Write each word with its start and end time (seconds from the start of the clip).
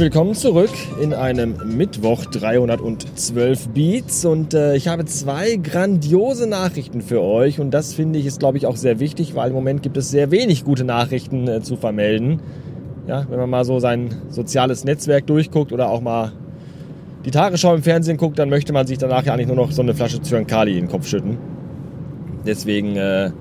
Willkommen 0.00 0.34
zurück 0.34 0.70
in 1.02 1.12
einem 1.12 1.76
Mittwoch 1.76 2.24
312 2.24 3.68
Beats 3.68 4.24
und 4.24 4.54
äh, 4.54 4.74
ich 4.74 4.88
habe 4.88 5.04
zwei 5.04 5.56
grandiose 5.56 6.46
Nachrichten 6.46 7.02
für 7.02 7.20
euch 7.20 7.60
und 7.60 7.72
das 7.72 7.92
finde 7.92 8.18
ich 8.18 8.24
ist 8.24 8.38
glaube 8.38 8.56
ich 8.56 8.64
auch 8.64 8.76
sehr 8.76 8.98
wichtig, 8.98 9.34
weil 9.34 9.50
im 9.50 9.54
Moment 9.54 9.82
gibt 9.82 9.98
es 9.98 10.10
sehr 10.10 10.30
wenig 10.30 10.64
gute 10.64 10.84
Nachrichten 10.84 11.46
äh, 11.46 11.60
zu 11.60 11.76
vermelden. 11.76 12.40
Ja, 13.06 13.26
wenn 13.28 13.38
man 13.38 13.50
mal 13.50 13.66
so 13.66 13.78
sein 13.78 14.08
soziales 14.30 14.84
Netzwerk 14.84 15.26
durchguckt 15.26 15.70
oder 15.70 15.90
auch 15.90 16.00
mal 16.00 16.32
die 17.26 17.30
Tagesschau 17.30 17.74
im 17.74 17.82
Fernsehen 17.82 18.16
guckt, 18.16 18.38
dann 18.38 18.48
möchte 18.48 18.72
man 18.72 18.86
sich 18.86 18.96
danach 18.96 19.26
ja 19.26 19.34
eigentlich 19.34 19.48
nur 19.48 19.56
noch 19.56 19.70
so 19.70 19.82
eine 19.82 19.92
Flasche 19.92 20.22
Zyankali 20.22 20.78
in 20.78 20.86
den 20.86 20.90
Kopf 20.90 21.08
schütten. 21.08 21.36
Deswegen 22.46 22.96
äh, 22.96 23.32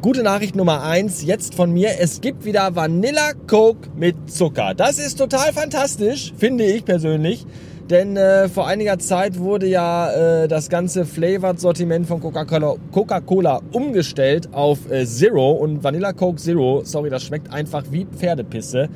Gute 0.00 0.22
Nachricht 0.22 0.54
Nummer 0.54 0.84
eins 0.84 1.24
jetzt 1.24 1.56
von 1.56 1.72
mir. 1.72 1.98
Es 1.98 2.20
gibt 2.20 2.44
wieder 2.44 2.76
Vanilla 2.76 3.32
Coke 3.48 3.88
mit 3.96 4.30
Zucker. 4.30 4.72
Das 4.76 4.96
ist 5.00 5.18
total 5.18 5.52
fantastisch, 5.52 6.32
finde 6.38 6.62
ich 6.66 6.84
persönlich. 6.84 7.44
Denn 7.90 8.16
äh, 8.16 8.48
vor 8.48 8.68
einiger 8.68 9.00
Zeit 9.00 9.40
wurde 9.40 9.66
ja 9.66 10.44
äh, 10.44 10.46
das 10.46 10.68
ganze 10.68 11.04
Flavored-Sortiment 11.04 12.06
von 12.06 12.20
Coca-Cola 12.20 12.76
Coca 12.92 13.60
umgestellt 13.72 14.50
auf 14.52 14.88
äh, 14.88 15.04
Zero 15.04 15.50
und 15.50 15.82
Vanilla 15.82 16.12
Coke 16.12 16.36
Zero. 16.36 16.82
Sorry, 16.84 17.10
das 17.10 17.24
schmeckt 17.24 17.52
einfach 17.52 17.82
wie 17.90 18.04
Pferdepisse. 18.04 18.88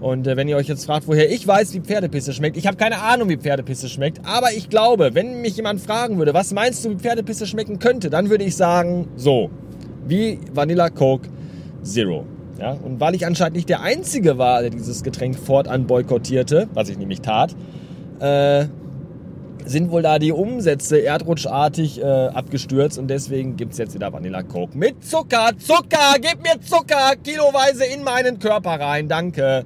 Und 0.00 0.26
äh, 0.26 0.38
wenn 0.38 0.48
ihr 0.48 0.56
euch 0.56 0.68
jetzt 0.68 0.86
fragt, 0.86 1.06
woher 1.08 1.30
ich 1.30 1.46
weiß, 1.46 1.74
wie 1.74 1.80
Pferdepisse 1.80 2.32
schmeckt, 2.32 2.56
ich 2.56 2.66
habe 2.66 2.78
keine 2.78 3.02
Ahnung, 3.02 3.28
wie 3.28 3.36
Pferdepisse 3.36 3.90
schmeckt. 3.90 4.24
Aber 4.24 4.50
ich 4.56 4.70
glaube, 4.70 5.10
wenn 5.12 5.42
mich 5.42 5.58
jemand 5.58 5.82
fragen 5.82 6.16
würde, 6.16 6.32
was 6.32 6.54
meinst 6.54 6.86
du, 6.86 6.90
wie 6.92 6.96
Pferdepisse 6.96 7.46
schmecken 7.46 7.78
könnte, 7.78 8.08
dann 8.08 8.30
würde 8.30 8.44
ich 8.44 8.56
sagen, 8.56 9.08
so 9.14 9.50
wie 10.08 10.38
Vanilla 10.52 10.90
Coke 10.90 11.28
Zero. 11.82 12.24
Ja, 12.58 12.72
und 12.72 12.98
weil 12.98 13.14
ich 13.14 13.24
anscheinend 13.24 13.54
nicht 13.56 13.68
der 13.68 13.82
Einzige 13.82 14.36
war, 14.36 14.62
der 14.62 14.70
dieses 14.70 15.04
Getränk 15.04 15.38
fortan 15.38 15.86
boykottierte, 15.86 16.68
was 16.74 16.88
ich 16.88 16.98
nämlich 16.98 17.20
tat, 17.20 17.54
äh, 18.18 18.66
sind 19.64 19.90
wohl 19.90 20.02
da 20.02 20.18
die 20.18 20.32
Umsätze 20.32 21.02
erdrutschartig 21.02 22.00
äh, 22.00 22.04
abgestürzt 22.04 22.98
und 22.98 23.08
deswegen 23.08 23.56
gibt 23.56 23.72
es 23.72 23.78
jetzt 23.78 23.94
wieder 23.94 24.12
Vanilla 24.12 24.42
Coke 24.42 24.76
mit 24.76 25.04
Zucker. 25.04 25.50
Zucker, 25.58 26.16
gib 26.20 26.42
mir 26.42 26.60
Zucker 26.60 27.14
kiloweise 27.22 27.84
in 27.84 28.02
meinen 28.02 28.38
Körper 28.38 28.80
rein, 28.80 29.08
danke. 29.08 29.64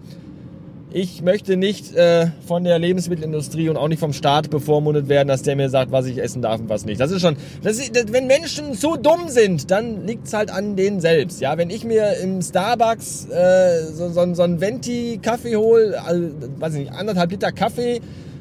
Ich 0.95 1.23
möchte 1.23 1.57
nicht 1.57 1.95
äh, 1.95 2.27
von 2.47 2.65
der 2.65 2.79
Lebensmittelindustrie 2.79 3.71
und 3.71 3.79
auch 3.79 3.89
nicht 3.89 3.99
vom 3.99 4.13
Staat 4.13 4.51
bevormundet 4.51 5.09
werden, 5.09 5.27
dass 5.27 5.41
der 5.41 5.57
mir 5.57 5.71
sagt, 5.71 5.91
was 5.91 6.05
ich 6.05 6.19
essen 6.19 6.43
darf 6.43 6.61
und 6.61 6.69
was 6.69 6.85
nicht. 6.85 7.01
Das 7.01 7.11
ist 7.11 7.23
schon, 7.23 7.37
das 7.63 7.79
ist, 7.79 7.97
das, 7.97 8.13
wenn 8.13 8.27
Menschen 8.27 8.75
so 8.75 8.97
dumm 8.97 9.29
sind, 9.29 9.71
dann 9.71 10.07
liegt 10.07 10.27
es 10.27 10.35
halt 10.35 10.51
an 10.51 10.77
denen 10.77 11.01
selbst. 11.01 11.41
Ja, 11.41 11.57
wenn 11.57 11.71
ich 11.71 11.85
mir 11.85 12.19
im 12.19 12.43
Starbucks 12.43 13.27
äh, 13.31 13.85
so, 13.87 14.11
so, 14.11 14.35
so 14.35 14.43
einen 14.43 14.61
Venti-Kaffee 14.61 15.57
hole, 15.57 15.99
also, 16.05 16.29
weiß 16.59 16.75
ich 16.75 16.81
nicht, 16.81 16.93
anderthalb 16.93 17.31
Liter 17.31 17.53
Kaffee 17.53 18.01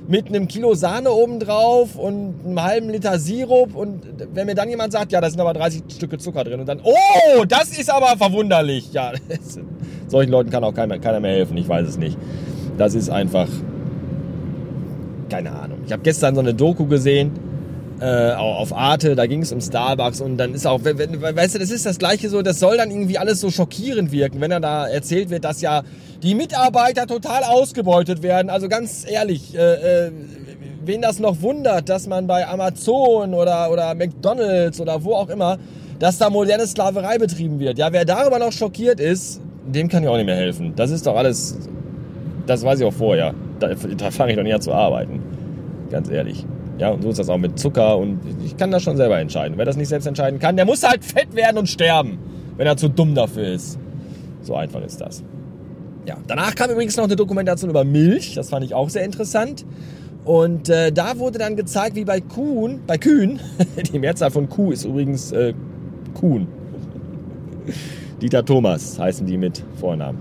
mit 0.09 0.27
einem 0.27 0.49
Kilo 0.49 0.73
Sahne 0.73 1.11
obendrauf 1.11 1.95
und 1.95 2.35
einem 2.45 2.61
halben 2.61 2.89
Liter 2.89 3.17
Sirup 3.17 3.73
und 3.75 4.03
wenn 4.33 4.45
mir 4.45 4.55
dann 4.55 4.69
jemand 4.69 4.91
sagt, 4.91 5.13
ja, 5.13 5.21
da 5.21 5.29
sind 5.29 5.39
aber 5.39 5.53
30 5.53 5.83
Stücke 5.87 6.17
Zucker 6.17 6.43
drin 6.43 6.59
und 6.59 6.65
dann, 6.65 6.81
oh, 6.83 7.45
das 7.45 7.77
ist 7.77 7.89
aber 7.89 8.17
verwunderlich. 8.17 8.91
Ja, 8.91 9.13
solchen 10.11 10.31
Leuten 10.31 10.49
kann 10.49 10.63
auch 10.63 10.73
keiner, 10.73 10.99
keiner 10.99 11.19
mehr 11.19 11.31
helfen, 11.31 11.57
ich 11.57 11.67
weiß 11.67 11.87
es 11.87 11.97
nicht. 11.97 12.17
Das 12.77 12.93
ist 12.93 13.09
einfach, 13.09 13.47
keine 15.29 15.51
Ahnung. 15.51 15.79
Ich 15.85 15.91
habe 15.91 16.03
gestern 16.03 16.35
so 16.35 16.41
eine 16.41 16.53
Doku 16.53 16.85
gesehen, 16.85 17.31
äh, 18.01 18.33
auf 18.33 18.75
Arte, 18.75 19.15
da 19.15 19.27
ging 19.27 19.43
es 19.43 19.51
um 19.51 19.61
Starbucks 19.61 20.21
und 20.21 20.37
dann 20.37 20.55
ist 20.55 20.65
auch, 20.65 20.83
weißt 20.83 21.55
du, 21.55 21.59
das 21.59 21.69
ist 21.69 21.85
das 21.85 21.99
gleiche 21.99 22.29
so, 22.29 22.41
das 22.41 22.59
soll 22.59 22.77
dann 22.77 22.89
irgendwie 22.89 23.19
alles 23.19 23.39
so 23.39 23.51
schockierend 23.51 24.11
wirken, 24.11 24.41
wenn 24.41 24.49
er 24.49 24.59
da 24.59 24.87
erzählt 24.87 25.29
wird, 25.29 25.45
dass 25.45 25.61
ja 25.61 25.83
die 26.23 26.33
Mitarbeiter 26.33 27.05
total 27.05 27.43
ausgebeutet 27.43 28.23
werden. 28.23 28.49
Also 28.49 28.69
ganz 28.69 29.05
ehrlich, 29.07 29.55
äh, 29.55 30.07
äh, 30.07 30.11
wen 30.83 31.01
das 31.01 31.19
noch 31.19 31.41
wundert, 31.41 31.89
dass 31.89 32.07
man 32.07 32.25
bei 32.25 32.47
Amazon 32.47 33.35
oder, 33.35 33.71
oder 33.71 33.93
McDonalds 33.93 34.81
oder 34.81 35.03
wo 35.03 35.13
auch 35.13 35.29
immer, 35.29 35.59
dass 35.99 36.17
da 36.17 36.31
moderne 36.31 36.65
Sklaverei 36.65 37.19
betrieben 37.19 37.59
wird. 37.59 37.77
Ja, 37.77 37.93
wer 37.93 38.05
darüber 38.05 38.39
noch 38.39 38.51
schockiert 38.51 38.99
ist, 38.99 39.39
dem 39.65 39.87
kann 39.87 40.03
ich 40.03 40.09
auch 40.09 40.17
nicht 40.17 40.25
mehr 40.25 40.35
helfen. 40.35 40.73
Das 40.75 40.91
ist 40.91 41.05
doch 41.05 41.15
alles, 41.15 41.57
das 42.47 42.63
weiß 42.63 42.79
ich 42.79 42.85
auch 42.85 42.93
vorher. 42.93 43.33
Da, 43.59 43.69
da 43.97 44.11
fange 44.11 44.31
ich 44.31 44.37
doch 44.37 44.43
nicht 44.43 44.55
an 44.55 44.61
zu 44.61 44.73
arbeiten. 44.73 45.21
Ganz 45.89 46.09
ehrlich. 46.09 46.45
Ja, 46.77 46.89
und 46.89 47.03
so 47.03 47.09
ist 47.09 47.19
das 47.19 47.29
auch 47.29 47.37
mit 47.37 47.59
Zucker 47.59 47.97
und 47.97 48.19
ich 48.43 48.57
kann 48.57 48.71
das 48.71 48.81
schon 48.81 48.97
selber 48.97 49.19
entscheiden. 49.19 49.57
Wer 49.57 49.65
das 49.65 49.77
nicht 49.77 49.89
selbst 49.89 50.07
entscheiden 50.07 50.39
kann, 50.39 50.55
der 50.55 50.65
muss 50.65 50.81
halt 50.81 51.05
fett 51.05 51.35
werden 51.35 51.57
und 51.57 51.67
sterben, 51.67 52.17
wenn 52.57 52.65
er 52.65 52.75
zu 52.75 52.89
dumm 52.89 53.13
dafür 53.13 53.49
ist. 53.49 53.77
So 54.41 54.55
einfach 54.55 54.81
ist 54.81 54.99
das. 54.99 55.23
Ja, 56.07 56.17
danach 56.25 56.55
kam 56.55 56.71
übrigens 56.71 56.97
noch 56.97 57.03
eine 57.03 57.15
Dokumentation 57.15 57.69
über 57.69 57.83
Milch, 57.83 58.33
das 58.33 58.49
fand 58.49 58.65
ich 58.65 58.73
auch 58.73 58.89
sehr 58.89 59.05
interessant. 59.05 59.65
Und 60.23 60.69
äh, 60.69 60.91
da 60.91 61.17
wurde 61.19 61.39
dann 61.39 61.55
gezeigt, 61.55 61.95
wie 61.95 62.05
bei 62.05 62.21
Kuhn, 62.21 62.81
bei 62.87 62.97
Kühen, 62.97 63.39
die 63.93 63.99
Mehrzahl 63.99 64.31
von 64.31 64.49
Kuh 64.49 64.71
ist 64.71 64.85
übrigens 64.85 65.31
äh, 65.31 65.53
Kuhn. 66.13 66.47
Dieter 68.21 68.45
Thomas 68.45 68.99
heißen 68.99 69.25
die 69.25 69.37
mit 69.37 69.63
Vornamen. 69.79 70.19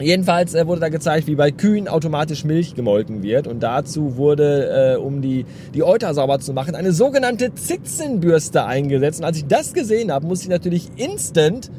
Jedenfalls 0.00 0.54
äh, 0.54 0.66
wurde 0.66 0.80
da 0.80 0.88
gezeigt, 0.88 1.26
wie 1.26 1.34
bei 1.34 1.50
Kühen 1.50 1.88
automatisch 1.88 2.44
Milch 2.44 2.74
gemolken 2.74 3.22
wird. 3.22 3.46
Und 3.46 3.62
dazu 3.62 4.16
wurde, 4.16 4.94
äh, 4.94 4.96
um 4.98 5.22
die, 5.22 5.46
die 5.74 5.82
Euter 5.82 6.12
sauber 6.12 6.38
zu 6.38 6.52
machen, 6.52 6.74
eine 6.74 6.92
sogenannte 6.92 7.54
Zitzenbürste 7.54 8.64
eingesetzt. 8.64 9.20
Und 9.20 9.26
als 9.26 9.38
ich 9.38 9.46
das 9.46 9.72
gesehen 9.72 10.12
habe, 10.12 10.26
musste 10.26 10.44
ich 10.44 10.50
natürlich 10.50 10.88
instant 10.96 11.70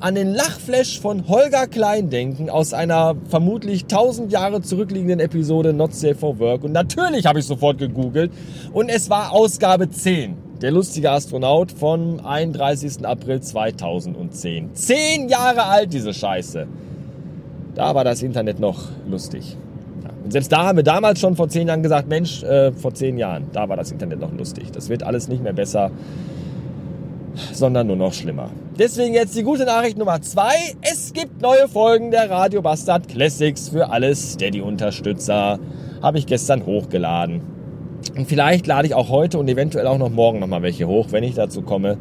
an 0.00 0.14
den 0.14 0.34
Lachflash 0.34 1.00
von 1.00 1.28
Holger 1.28 1.66
Klein 1.66 2.10
denken 2.10 2.50
aus 2.50 2.74
einer 2.74 3.14
vermutlich 3.28 3.84
1000 3.84 4.30
Jahre 4.30 4.60
zurückliegenden 4.60 5.18
Episode 5.18 5.72
Not 5.72 5.94
Safe 5.94 6.14
for 6.14 6.38
Work. 6.38 6.64
Und 6.64 6.72
natürlich 6.72 7.24
habe 7.24 7.38
ich 7.38 7.46
sofort 7.46 7.78
gegoogelt 7.78 8.30
und 8.74 8.90
es 8.90 9.08
war 9.08 9.32
Ausgabe 9.32 9.88
10. 9.88 10.36
Der 10.64 10.72
lustige 10.72 11.10
Astronaut 11.10 11.72
vom 11.72 12.24
31. 12.24 13.04
April 13.04 13.42
2010. 13.42 14.74
Zehn 14.74 15.28
Jahre 15.28 15.64
alt, 15.64 15.92
diese 15.92 16.14
Scheiße. 16.14 16.66
Da 17.74 17.94
war 17.94 18.02
das 18.02 18.22
Internet 18.22 18.60
noch 18.60 18.80
lustig. 19.06 19.58
Und 20.24 20.30
selbst 20.30 20.50
da 20.50 20.64
haben 20.64 20.76
wir 20.76 20.82
damals 20.82 21.20
schon 21.20 21.36
vor 21.36 21.50
zehn 21.50 21.68
Jahren 21.68 21.82
gesagt, 21.82 22.08
Mensch, 22.08 22.42
äh, 22.44 22.72
vor 22.72 22.94
zehn 22.94 23.18
Jahren, 23.18 23.44
da 23.52 23.68
war 23.68 23.76
das 23.76 23.92
Internet 23.92 24.20
noch 24.20 24.32
lustig. 24.32 24.72
Das 24.72 24.88
wird 24.88 25.02
alles 25.02 25.28
nicht 25.28 25.42
mehr 25.42 25.52
besser 25.52 25.90
sondern 27.52 27.88
nur 27.88 27.96
noch 27.96 28.14
schlimmer. 28.14 28.48
Deswegen 28.78 29.12
jetzt 29.12 29.36
die 29.36 29.42
gute 29.42 29.66
Nachricht 29.66 29.98
Nummer 29.98 30.22
zwei. 30.22 30.54
Es 30.80 31.12
gibt 31.12 31.42
neue 31.42 31.68
Folgen 31.68 32.10
der 32.10 32.30
Radio 32.30 32.62
Bastard 32.62 33.06
Classics 33.08 33.68
für 33.68 33.90
alle 33.90 34.14
Steady-Unterstützer. 34.14 35.58
Habe 36.00 36.18
ich 36.18 36.24
gestern 36.24 36.64
hochgeladen. 36.64 37.42
Und 38.16 38.28
vielleicht 38.28 38.66
lade 38.68 38.86
ich 38.86 38.94
auch 38.94 39.08
heute 39.08 39.38
und 39.38 39.48
eventuell 39.48 39.88
auch 39.88 39.98
noch 39.98 40.10
morgen 40.10 40.38
nochmal 40.38 40.62
welche 40.62 40.86
hoch, 40.86 41.08
wenn 41.10 41.24
ich 41.24 41.34
dazu 41.34 41.62
komme, 41.62 41.98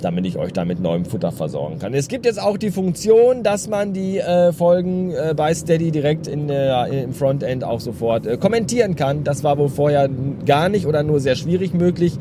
damit 0.00 0.24
ich 0.24 0.38
euch 0.38 0.52
da 0.52 0.64
mit 0.64 0.80
neuem 0.80 1.04
Futter 1.04 1.30
versorgen 1.30 1.78
kann. 1.78 1.92
Es 1.92 2.08
gibt 2.08 2.24
jetzt 2.24 2.40
auch 2.40 2.56
die 2.56 2.70
Funktion, 2.70 3.42
dass 3.42 3.68
man 3.68 3.92
die 3.92 4.18
äh, 4.18 4.52
Folgen 4.52 5.10
äh, 5.10 5.34
bei 5.36 5.52
Steady 5.52 5.90
direkt 5.90 6.26
in, 6.26 6.48
äh, 6.48 7.02
im 7.02 7.12
Frontend 7.12 7.64
auch 7.64 7.80
sofort 7.80 8.26
äh, 8.26 8.38
kommentieren 8.38 8.96
kann. 8.96 9.24
Das 9.24 9.44
war 9.44 9.58
wohl 9.58 9.68
vorher 9.68 10.08
gar 10.46 10.70
nicht 10.70 10.86
oder 10.86 11.02
nur 11.02 11.20
sehr 11.20 11.36
schwierig 11.36 11.74
möglich. 11.74 12.14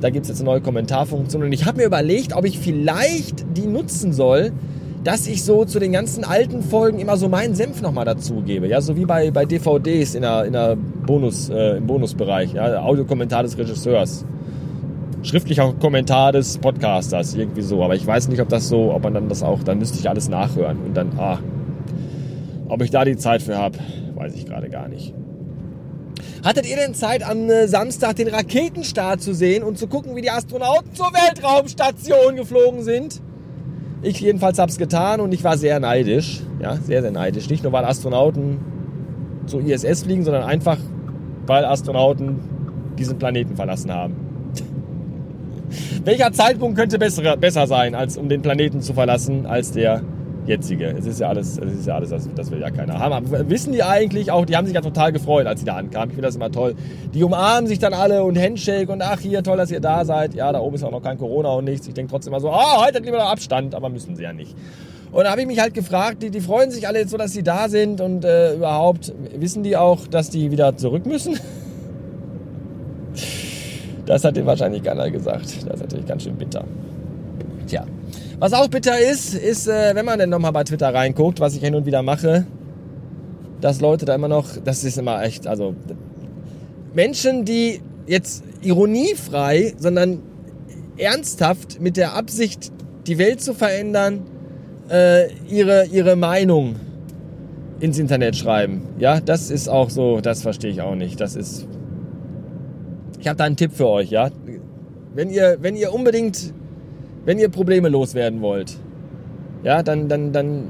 Da 0.00 0.10
gibt 0.10 0.24
es 0.24 0.30
jetzt 0.30 0.40
eine 0.40 0.50
neue 0.50 0.60
Kommentarfunktion. 0.60 1.44
Und 1.44 1.52
ich 1.52 1.66
habe 1.66 1.78
mir 1.78 1.86
überlegt, 1.86 2.34
ob 2.34 2.44
ich 2.44 2.58
vielleicht 2.58 3.46
die 3.56 3.66
nutzen 3.66 4.12
soll, 4.12 4.52
dass 5.04 5.26
ich 5.26 5.44
so 5.44 5.66
zu 5.66 5.78
den 5.78 5.92
ganzen 5.92 6.24
alten 6.24 6.62
Folgen 6.62 6.98
immer 6.98 7.18
so 7.18 7.28
meinen 7.28 7.54
Senf 7.54 7.82
nochmal 7.82 8.06
dazugebe. 8.06 8.66
Ja, 8.66 8.80
so 8.80 8.96
wie 8.96 9.04
bei, 9.04 9.30
bei 9.30 9.44
DVDs 9.44 10.14
in 10.14 10.22
der, 10.22 10.46
in 10.46 10.54
der 10.54 10.76
Bonus, 10.76 11.50
äh, 11.50 11.76
im 11.76 11.86
Bonusbereich. 11.86 12.54
Ja, 12.54 12.82
Audiokommentar 12.82 13.42
des 13.42 13.58
Regisseurs. 13.58 14.24
Schriftlicher 15.22 15.74
Kommentar 15.74 16.32
des 16.32 16.58
Podcasters, 16.58 17.34
irgendwie 17.34 17.62
so. 17.62 17.82
Aber 17.82 17.94
ich 17.94 18.06
weiß 18.06 18.28
nicht, 18.28 18.40
ob 18.40 18.48
das 18.48 18.68
so, 18.68 18.94
ob 18.94 19.02
man 19.02 19.14
dann 19.14 19.28
das 19.28 19.42
auch, 19.42 19.62
dann 19.62 19.78
müsste 19.78 19.98
ich 19.98 20.08
alles 20.08 20.30
nachhören. 20.30 20.78
Und 20.86 20.94
dann, 20.94 21.12
ah, 21.18 21.38
ob 22.68 22.82
ich 22.82 22.90
da 22.90 23.04
die 23.04 23.16
Zeit 23.16 23.42
für 23.42 23.58
habe, 23.58 23.78
weiß 24.14 24.34
ich 24.34 24.46
gerade 24.46 24.70
gar 24.70 24.88
nicht. 24.88 25.12
Hattet 26.42 26.68
ihr 26.68 26.76
denn 26.76 26.94
Zeit, 26.94 27.22
am 27.22 27.50
äh, 27.50 27.68
Samstag 27.68 28.16
den 28.16 28.28
Raketenstart 28.28 29.20
zu 29.20 29.34
sehen 29.34 29.62
und 29.62 29.78
zu 29.78 29.86
gucken, 29.86 30.16
wie 30.16 30.22
die 30.22 30.30
Astronauten 30.30 30.94
zur 30.94 31.06
Weltraumstation 31.06 32.36
geflogen 32.36 32.82
sind? 32.82 33.20
Ich 34.04 34.20
jedenfalls 34.20 34.58
habe 34.58 34.70
es 34.70 34.76
getan 34.76 35.20
und 35.20 35.32
ich 35.32 35.42
war 35.44 35.56
sehr 35.56 35.80
neidisch. 35.80 36.42
Ja, 36.60 36.76
sehr, 36.76 37.00
sehr 37.00 37.10
neidisch. 37.10 37.48
Nicht 37.48 37.62
nur, 37.62 37.72
weil 37.72 37.86
Astronauten 37.86 38.58
zur 39.46 39.62
ISS 39.62 40.02
fliegen, 40.02 40.24
sondern 40.24 40.42
einfach, 40.42 40.76
weil 41.46 41.64
Astronauten 41.64 42.38
diesen 42.98 43.18
Planeten 43.18 43.56
verlassen 43.56 43.90
haben. 43.90 44.14
Welcher 46.04 46.32
Zeitpunkt 46.32 46.76
könnte 46.78 46.98
besser, 46.98 47.38
besser 47.38 47.66
sein, 47.66 47.94
als 47.94 48.18
um 48.18 48.28
den 48.28 48.42
Planeten 48.42 48.82
zu 48.82 48.92
verlassen, 48.92 49.46
als 49.46 49.72
der 49.72 50.02
jetzige. 50.46 50.86
Es 50.86 51.06
ist 51.06 51.20
ja 51.20 51.28
alles, 51.28 51.58
es 51.58 51.72
ist 51.72 51.86
ja 51.86 51.96
alles, 51.96 52.10
das, 52.10 52.28
das 52.34 52.50
will 52.50 52.60
ja 52.60 52.70
keiner 52.70 52.98
haben. 52.98 53.12
Aber 53.12 53.50
wissen 53.50 53.72
die 53.72 53.82
eigentlich 53.82 54.30
auch, 54.30 54.44
die 54.44 54.56
haben 54.56 54.66
sich 54.66 54.74
ja 54.74 54.80
total 54.80 55.12
gefreut, 55.12 55.46
als 55.46 55.60
sie 55.60 55.66
da 55.66 55.76
ankamen. 55.76 56.10
Ich 56.10 56.14
finde 56.14 56.28
das 56.28 56.36
immer 56.36 56.50
toll. 56.50 56.74
Die 57.14 57.22
umarmen 57.22 57.66
sich 57.66 57.78
dann 57.78 57.94
alle 57.94 58.24
und 58.24 58.38
Handshake 58.38 58.90
und 58.90 59.02
ach 59.02 59.20
hier, 59.20 59.42
toll, 59.42 59.56
dass 59.56 59.70
ihr 59.70 59.80
da 59.80 60.04
seid. 60.04 60.34
Ja, 60.34 60.52
da 60.52 60.60
oben 60.60 60.76
ist 60.76 60.84
auch 60.84 60.90
noch 60.90 61.02
kein 61.02 61.18
Corona 61.18 61.50
und 61.50 61.64
nichts. 61.64 61.86
Ich 61.88 61.94
denke 61.94 62.10
trotzdem 62.10 62.32
immer 62.32 62.40
so, 62.40 62.50
ah, 62.50 62.76
oh, 62.78 62.82
haltet 62.82 63.04
lieber 63.04 63.18
noch 63.18 63.30
Abstand, 63.30 63.74
aber 63.74 63.88
müssen 63.88 64.16
sie 64.16 64.22
ja 64.22 64.32
nicht. 64.32 64.54
Und 65.12 65.24
da 65.24 65.30
habe 65.30 65.42
ich 65.42 65.46
mich 65.46 65.60
halt 65.60 65.74
gefragt, 65.74 66.22
die, 66.22 66.30
die 66.30 66.40
freuen 66.40 66.70
sich 66.70 66.88
alle 66.88 66.98
jetzt 66.98 67.10
so, 67.10 67.16
dass 67.16 67.32
sie 67.32 67.44
da 67.44 67.68
sind 67.68 68.00
und 68.00 68.24
äh, 68.24 68.54
überhaupt 68.54 69.12
wissen 69.36 69.62
die 69.62 69.76
auch, 69.76 70.06
dass 70.08 70.28
die 70.28 70.50
wieder 70.50 70.76
zurück 70.76 71.06
müssen? 71.06 71.38
Das 74.06 74.22
hat 74.22 74.36
dir 74.36 74.44
wahrscheinlich 74.44 74.82
keiner 74.82 75.10
gesagt. 75.10 75.46
Das 75.66 75.76
ist 75.76 75.80
natürlich 75.80 76.04
ganz 76.04 76.24
schön 76.24 76.36
bitter. 76.36 76.66
Tja. 77.66 77.86
Was 78.38 78.52
auch 78.52 78.68
bitter 78.68 78.98
ist, 78.98 79.34
ist, 79.34 79.68
äh, 79.68 79.94
wenn 79.94 80.04
man 80.04 80.18
denn 80.18 80.30
nochmal 80.30 80.52
bei 80.52 80.64
Twitter 80.64 80.92
reinguckt, 80.92 81.40
was 81.40 81.54
ich 81.54 81.62
hin 81.62 81.74
und 81.74 81.86
wieder 81.86 82.02
mache, 82.02 82.46
dass 83.60 83.80
Leute 83.80 84.04
da 84.04 84.14
immer 84.14 84.28
noch, 84.28 84.48
das 84.62 84.84
ist 84.84 84.98
immer 84.98 85.22
echt, 85.22 85.46
also 85.46 85.74
Menschen, 86.92 87.44
die 87.44 87.80
jetzt 88.06 88.44
ironiefrei, 88.62 89.74
sondern 89.78 90.20
ernsthaft 90.96 91.80
mit 91.80 91.96
der 91.96 92.14
Absicht, 92.14 92.72
die 93.06 93.18
Welt 93.18 93.40
zu 93.40 93.54
verändern, 93.54 94.22
äh, 94.90 95.32
ihre, 95.48 95.86
ihre 95.86 96.16
Meinung 96.16 96.76
ins 97.80 97.98
Internet 97.98 98.36
schreiben. 98.36 98.82
Ja, 98.98 99.20
das 99.20 99.50
ist 99.50 99.68
auch 99.68 99.90
so, 99.90 100.20
das 100.20 100.42
verstehe 100.42 100.70
ich 100.70 100.80
auch 100.82 100.94
nicht. 100.94 101.20
Das 101.20 101.36
ist. 101.36 101.66
Ich 103.18 103.28
habe 103.28 103.36
da 103.36 103.44
einen 103.44 103.56
Tipp 103.56 103.72
für 103.72 103.88
euch, 103.88 104.10
ja. 104.10 104.30
Wenn 105.14 105.30
ihr, 105.30 105.58
wenn 105.60 105.76
ihr 105.76 105.92
unbedingt, 105.92 106.52
wenn 107.24 107.38
ihr 107.38 107.48
Probleme 107.48 107.88
loswerden 107.88 108.40
wollt, 108.40 108.76
ja, 109.62 109.82
dann, 109.82 110.08
dann, 110.08 110.32
dann 110.32 110.68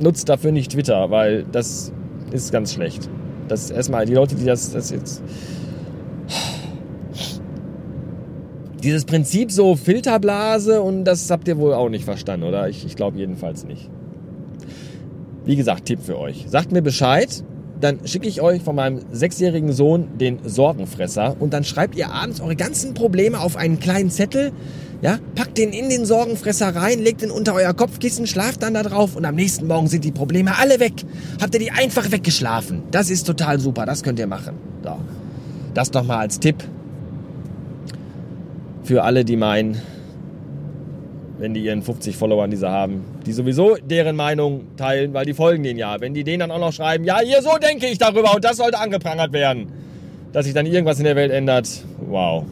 nutzt 0.00 0.28
dafür 0.28 0.52
nicht 0.52 0.72
Twitter, 0.72 1.10
weil 1.10 1.44
das 1.44 1.92
ist 2.32 2.52
ganz 2.52 2.72
schlecht. 2.72 3.08
Das 3.48 3.64
ist 3.64 3.70
erstmal 3.70 4.06
die 4.06 4.14
Leute, 4.14 4.34
die 4.34 4.44
das, 4.44 4.72
das 4.72 4.90
jetzt. 4.90 5.22
Dieses 8.82 9.04
Prinzip 9.04 9.50
so 9.50 9.74
Filterblase 9.74 10.80
und 10.82 11.04
das 11.04 11.30
habt 11.30 11.48
ihr 11.48 11.58
wohl 11.58 11.74
auch 11.74 11.88
nicht 11.88 12.04
verstanden, 12.04 12.46
oder? 12.46 12.68
Ich, 12.68 12.84
ich 12.84 12.96
glaube 12.96 13.18
jedenfalls 13.18 13.64
nicht. 13.64 13.90
Wie 15.44 15.56
gesagt, 15.56 15.86
Tipp 15.86 16.00
für 16.02 16.18
euch. 16.18 16.46
Sagt 16.48 16.72
mir 16.72 16.82
Bescheid, 16.82 17.44
dann 17.80 18.06
schicke 18.06 18.26
ich 18.26 18.40
euch 18.42 18.62
von 18.62 18.76
meinem 18.76 19.00
sechsjährigen 19.12 19.72
Sohn 19.72 20.18
den 20.18 20.38
Sorgenfresser 20.44 21.36
und 21.38 21.52
dann 21.52 21.64
schreibt 21.64 21.96
ihr 21.96 22.10
abends 22.10 22.40
eure 22.40 22.56
ganzen 22.56 22.94
Probleme 22.94 23.40
auf 23.40 23.56
einen 23.56 23.78
kleinen 23.78 24.10
Zettel. 24.10 24.52
Ja, 25.02 25.18
packt 25.34 25.58
den 25.58 25.72
in 25.72 25.90
den 25.90 26.06
Sorgenfresser 26.06 26.74
rein, 26.74 27.00
legt 27.00 27.20
den 27.20 27.30
unter 27.30 27.54
euer 27.54 27.74
Kopfkissen, 27.74 28.26
schlaft 28.26 28.62
dann 28.62 28.74
da 28.74 28.82
drauf 28.82 29.14
und 29.14 29.24
am 29.26 29.34
nächsten 29.34 29.66
Morgen 29.66 29.88
sind 29.88 30.04
die 30.04 30.12
Probleme 30.12 30.56
alle 30.58 30.80
weg. 30.80 30.94
Habt 31.40 31.52
ihr 31.54 31.60
die 31.60 31.70
einfach 31.70 32.10
weggeschlafen. 32.10 32.82
Das 32.90 33.10
ist 33.10 33.24
total 33.24 33.60
super, 33.60 33.84
das 33.84 34.02
könnt 34.02 34.18
ihr 34.18 34.26
machen. 34.26 34.54
So. 34.82 34.96
Das 35.74 35.92
nochmal 35.92 36.18
als 36.18 36.40
Tipp 36.40 36.64
für 38.86 39.02
alle, 39.02 39.24
die 39.24 39.36
meinen, 39.36 39.82
wenn 41.38 41.52
die 41.52 41.64
ihren 41.64 41.82
50 41.82 42.16
Followern, 42.16 42.50
die 42.50 42.56
sie 42.56 42.70
haben, 42.70 43.04
die 43.26 43.32
sowieso 43.32 43.76
deren 43.76 44.16
Meinung 44.16 44.76
teilen, 44.76 45.12
weil 45.12 45.26
die 45.26 45.34
folgen 45.34 45.62
denen 45.62 45.78
ja. 45.78 46.00
Wenn 46.00 46.14
die 46.14 46.24
denen 46.24 46.40
dann 46.40 46.50
auch 46.50 46.60
noch 46.60 46.72
schreiben, 46.72 47.04
ja, 47.04 47.18
hier 47.20 47.42
so 47.42 47.58
denke 47.58 47.86
ich 47.86 47.98
darüber 47.98 48.34
und 48.34 48.44
das 48.44 48.56
sollte 48.56 48.78
angeprangert 48.78 49.32
werden, 49.32 49.72
dass 50.32 50.46
sich 50.46 50.54
dann 50.54 50.64
irgendwas 50.64 50.98
in 50.98 51.04
der 51.04 51.16
Welt 51.16 51.32
ändert, 51.32 51.68
wow. 52.08 52.44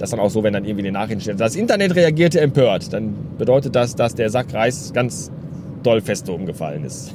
Das 0.00 0.08
ist 0.08 0.12
dann 0.12 0.20
auch 0.20 0.30
so, 0.30 0.42
wenn 0.42 0.54
dann 0.54 0.64
irgendwie 0.64 0.84
die 0.84 0.90
Nachrichten 0.90 1.20
stehen. 1.20 1.36
Das 1.36 1.54
Internet 1.54 1.94
reagierte 1.94 2.40
empört, 2.40 2.90
dann 2.90 3.14
bedeutet 3.36 3.76
das, 3.76 3.94
dass 3.94 4.14
der 4.14 4.30
Sack 4.30 4.54
Reis 4.54 4.92
ganz 4.94 5.30
doll 5.82 6.00
fest 6.00 6.26
umgefallen 6.30 6.84
ist. 6.84 7.12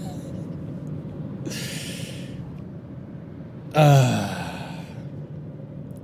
ah. 3.74 4.30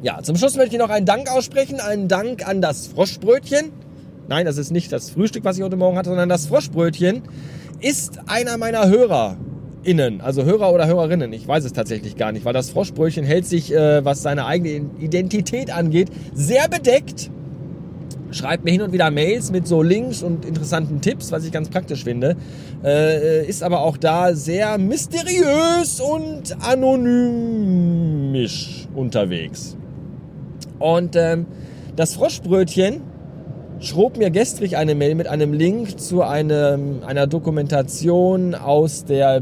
Ja, 0.01 0.23
zum 0.23 0.35
Schluss 0.35 0.57
möchte 0.57 0.75
ich 0.75 0.81
noch 0.81 0.89
einen 0.89 1.05
Dank 1.05 1.31
aussprechen. 1.31 1.79
Einen 1.79 2.07
Dank 2.07 2.47
an 2.47 2.59
das 2.59 2.87
Froschbrötchen. 2.87 3.71
Nein, 4.27 4.47
das 4.47 4.57
ist 4.57 4.71
nicht 4.71 4.91
das 4.91 5.11
Frühstück, 5.11 5.43
was 5.43 5.59
ich 5.59 5.63
heute 5.63 5.75
Morgen 5.75 5.99
hatte, 5.99 6.09
sondern 6.09 6.29
das 6.29 6.47
Froschbrötchen 6.47 7.21
ist 7.79 8.19
einer 8.25 8.57
meiner 8.57 8.89
HörerInnen, 9.83 10.21
also 10.21 10.43
Hörer 10.43 10.71
oder 10.73 10.87
Hörerinnen. 10.87 11.33
Ich 11.33 11.47
weiß 11.47 11.65
es 11.65 11.73
tatsächlich 11.73 12.15
gar 12.15 12.31
nicht, 12.31 12.45
weil 12.45 12.53
das 12.53 12.69
Froschbrötchen 12.69 13.25
hält 13.25 13.45
sich, 13.45 13.73
äh, 13.73 14.05
was 14.05 14.21
seine 14.21 14.45
eigene 14.45 14.91
Identität 14.99 15.75
angeht, 15.75 16.09
sehr 16.33 16.69
bedeckt. 16.69 17.31
Schreibt 18.31 18.63
mir 18.63 18.71
hin 18.71 18.81
und 18.81 18.93
wieder 18.93 19.11
Mails 19.11 19.51
mit 19.51 19.67
so 19.67 19.83
Links 19.83 20.23
und 20.23 20.45
interessanten 20.45 21.01
Tipps, 21.01 21.33
was 21.33 21.43
ich 21.43 21.51
ganz 21.51 21.67
praktisch 21.69 22.05
finde. 22.05 22.37
Äh, 22.83 23.45
ist 23.45 23.61
aber 23.61 23.81
auch 23.81 23.97
da 23.97 24.33
sehr 24.33 24.77
mysteriös 24.77 25.99
und 25.99 26.55
anonymisch 26.65 28.07
unterwegs. 28.95 29.75
Und 30.79 31.17
ähm, 31.17 31.45
das 31.97 32.13
Froschbrötchen 32.15 33.01
schrob 33.79 34.17
mir 34.17 34.29
gestrig 34.29 34.77
eine 34.77 34.95
Mail 34.95 35.15
mit 35.15 35.27
einem 35.27 35.51
Link 35.53 35.99
zu 35.99 36.21
einem, 36.21 37.03
einer 37.05 37.27
Dokumentation 37.27 38.55
aus 38.55 39.03
der 39.03 39.41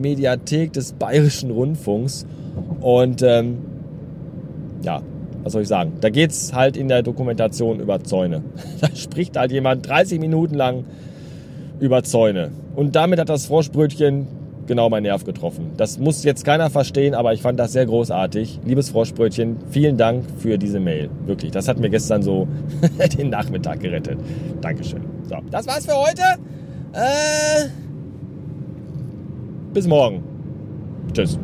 Mediathek 0.00 0.72
des 0.72 0.92
Bayerischen 0.92 1.50
Rundfunks. 1.50 2.26
Und 2.80 3.22
ähm, 3.22 3.58
ja, 4.82 5.02
was 5.42 5.52
soll 5.52 5.62
ich 5.62 5.68
sagen? 5.68 5.94
Da 6.00 6.10
geht 6.10 6.30
es 6.30 6.54
halt 6.54 6.76
in 6.76 6.88
der 6.88 7.02
Dokumentation 7.02 7.80
über 7.80 8.02
Zäune. 8.02 8.42
Da 8.80 8.88
spricht 8.94 9.36
halt 9.36 9.52
jemand 9.52 9.88
30 9.88 10.20
Minuten 10.20 10.54
lang 10.54 10.84
über 11.80 12.02
Zäune. 12.02 12.50
Und 12.74 12.96
damit 12.96 13.20
hat 13.20 13.28
das 13.28 13.46
Froschbrötchen 13.46 14.26
genau 14.66 14.88
meinen 14.88 15.04
Nerv 15.04 15.24
getroffen. 15.24 15.72
Das 15.76 15.98
muss 15.98 16.24
jetzt 16.24 16.44
keiner 16.44 16.70
verstehen, 16.70 17.14
aber 17.14 17.32
ich 17.34 17.42
fand 17.42 17.58
das 17.58 17.72
sehr 17.72 17.86
großartig. 17.86 18.60
Liebes 18.64 18.90
Froschbrötchen, 18.90 19.56
vielen 19.70 19.96
Dank 19.96 20.24
für 20.38 20.58
diese 20.58 20.80
Mail. 20.80 21.10
Wirklich, 21.26 21.50
das 21.50 21.68
hat 21.68 21.78
mir 21.78 21.90
gestern 21.90 22.22
so 22.22 22.48
den 23.18 23.30
Nachmittag 23.30 23.80
gerettet. 23.80 24.18
Dankeschön. 24.60 25.02
So, 25.28 25.36
das 25.50 25.66
war's 25.66 25.84
für 25.86 25.94
heute. 25.96 26.22
Äh, 26.92 27.83
bis 29.74 29.86
morgen. 29.86 30.22
Tschüss. 31.12 31.38